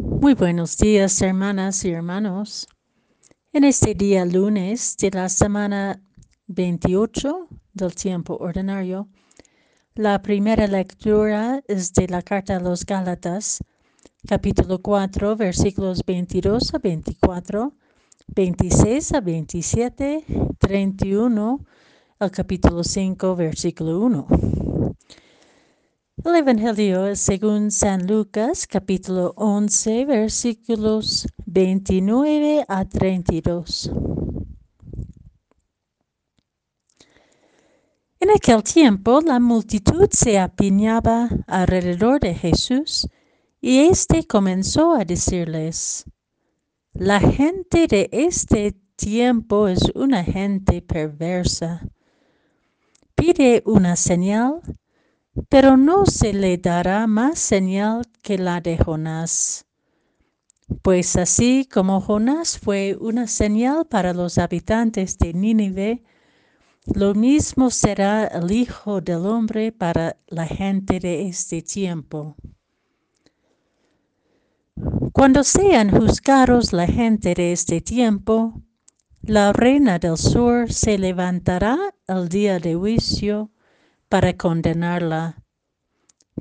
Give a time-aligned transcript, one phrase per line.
[0.00, 2.68] Muy buenos días, hermanas y hermanos.
[3.52, 6.00] En este día lunes de la semana
[6.46, 9.08] 28 del tiempo ordinario,
[9.96, 13.58] la primera lectura es de la carta a los Gálatas,
[14.24, 17.72] capítulo 4, versículos 22 a 24,
[18.28, 20.24] 26 a 27,
[20.60, 21.66] 31
[22.20, 24.67] al capítulo 5, versículo 1.
[26.24, 33.92] El Evangelio según San Lucas, capítulo 11, versículos 29 a 32.
[38.18, 43.08] En aquel tiempo la multitud se apiñaba alrededor de Jesús
[43.60, 46.04] y éste comenzó a decirles,
[46.94, 51.88] La gente de este tiempo es una gente perversa.
[53.14, 54.60] Pide una señal
[55.48, 59.66] pero no se le dará más señal que la de Jonás.
[60.82, 66.02] Pues así como Jonás fue una señal para los habitantes de Nínive,
[66.94, 72.36] lo mismo será el Hijo del Hombre para la gente de este tiempo.
[75.12, 78.62] Cuando sean juzgados la gente de este tiempo,
[79.22, 83.50] la reina del sur se levantará el día de juicio
[84.08, 85.42] para condenarla,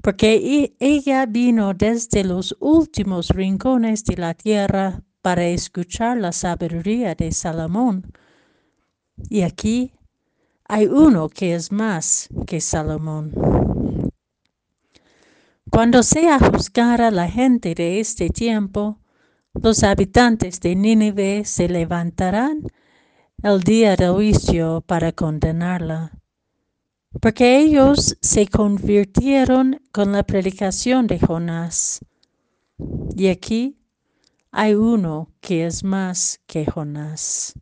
[0.02, 7.32] porque ella vino desde los últimos rincones de la tierra para escuchar la sabiduría de
[7.32, 8.12] Salomón.
[9.30, 9.94] Y aquí
[10.66, 13.34] hay uno que es más que Salomón.
[15.70, 19.00] Cuando sea juzgada la gente de este tiempo,
[19.54, 22.64] los habitantes de Nínive se levantarán
[23.44, 26.18] el día del juicio para condenarla
[27.22, 32.00] porque ellos se convirtieron con la predicación de Jonás.
[33.16, 33.78] Y aquí
[34.52, 37.54] hay uno que es más que Jonás.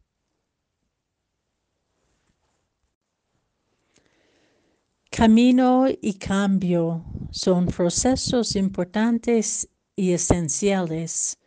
[5.10, 11.38] Camino y cambio son procesos importantes y esenciales,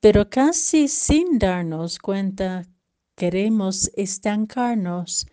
[0.00, 2.66] pero casi sin darnos cuenta
[3.16, 5.26] queremos estancarnos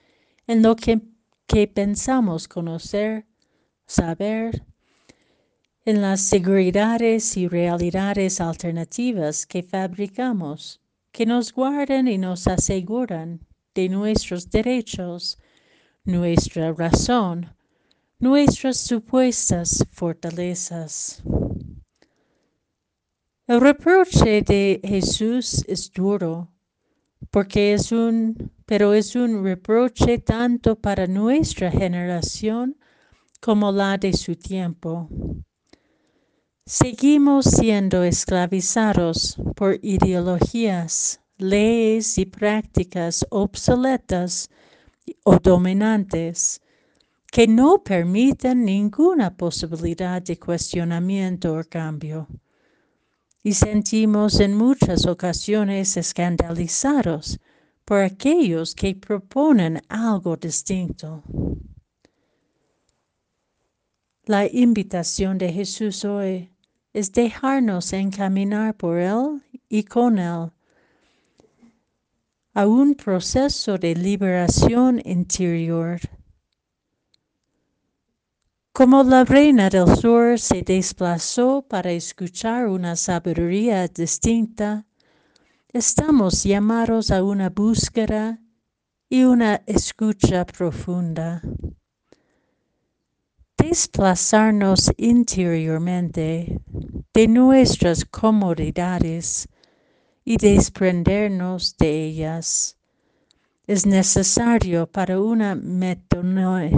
[0.48, 1.02] en lo que
[1.48, 3.26] que pensamos conocer,
[3.86, 4.64] saber,
[5.86, 10.82] en las seguridades y realidades alternativas que fabricamos,
[11.14, 13.40] que nos guardan y nos aseguran
[13.74, 15.40] de nuestros derechos,
[16.04, 17.56] nuestra razón,
[18.20, 21.24] nuestras supuestas fortalezas.
[23.48, 26.50] El reproche de Jesús es duro,
[27.32, 32.76] porque es un pero es un reproche tanto para nuestra generación
[33.40, 35.08] como la de su tiempo.
[36.66, 44.50] Seguimos siendo esclavizados por ideologías, leyes y prácticas obsoletas
[45.24, 46.62] o dominantes
[47.32, 52.28] que no permiten ninguna posibilidad de cuestionamiento o cambio.
[53.48, 57.40] Y sentimos en muchas ocasiones escandalizados
[57.86, 61.24] por aquellos que proponen algo distinto.
[64.26, 66.52] La invitación de Jesús hoy
[66.92, 70.52] es dejarnos encaminar por Él y con Él
[72.54, 76.02] a un proceso de liberación interior.
[78.78, 84.86] Como la reina del sur se desplazó para escuchar una sabiduría distinta,
[85.74, 88.40] estamos llamados a una búsqueda
[89.10, 91.42] y una escucha profunda.
[93.58, 96.62] Desplazarnos interiormente
[97.16, 99.50] de nuestras comodidades
[100.24, 102.78] y desprendernos de ellas
[103.66, 106.70] es necesario para una metanoia,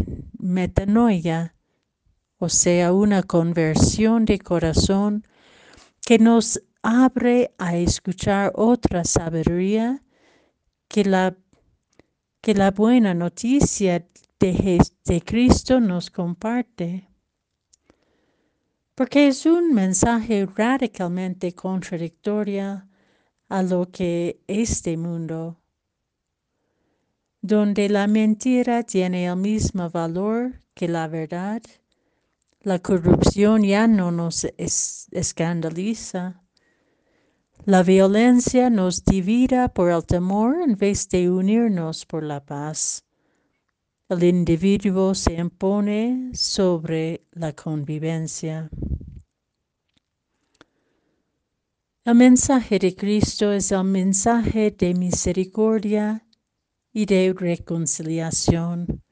[2.40, 5.28] o sea, una conversión de corazón
[6.02, 10.02] que nos abre a escuchar otra sabiduría
[10.88, 11.36] que la,
[12.42, 14.08] que la buena noticia
[14.40, 17.10] de, de Cristo nos comparte.
[18.96, 22.86] Porque es un mensaje radicalmente contradictorio
[23.50, 25.58] a lo que este mundo,
[27.42, 31.62] donde la mentira tiene el mismo valor que la verdad,
[32.62, 34.46] la corrupción ya no nos
[35.12, 36.44] escandaliza,
[37.66, 43.06] la violencia nos divida por el temor en vez de unirnos por la paz.
[44.08, 48.70] El individuo se impone sobre la convivencia.
[52.06, 56.26] El mensaje de Cristo es el mensaje de misericordia
[56.92, 59.04] y de reconciliación,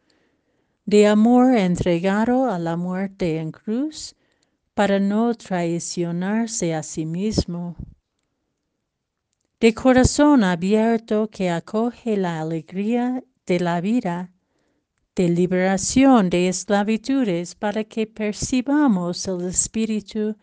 [0.88, 4.16] de amor entregado a la muerte en cruz
[4.74, 7.76] para no traicionarse a sí mismo,
[9.60, 14.32] de corazón abierto que acoge la alegría de la vida,
[15.14, 20.38] de liberación de esclavitudes para que percibamos el Espíritu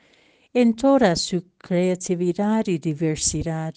[0.53, 3.75] en toda su creatividad y diversidad.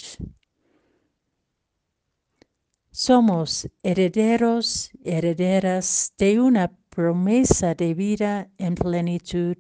[3.00, 9.56] Somos herederos, herederas de una promesa de vida en plenitud.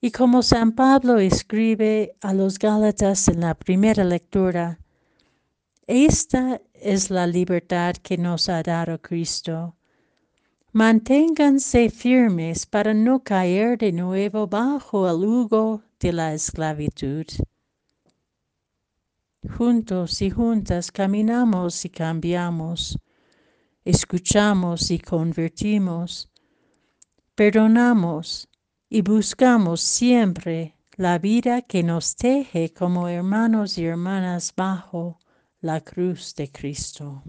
[0.00, 4.78] Y como San Pablo escribe a los Gálatas en la primera lectura,
[5.88, 9.74] esta es la libertad que nos ha dado Cristo
[10.70, 17.26] Manténganse firmes para no caer de nuevo bajo el yugo de la esclavitud.
[19.48, 22.96] Juntos y juntas caminamos y cambiamos,
[23.84, 26.30] escuchamos y convertimos,
[27.34, 28.48] perdonamos
[28.88, 35.18] y buscamos siempre la vida que nos teje como hermanos y hermanas bajo
[35.60, 37.24] la cruz de Cristo.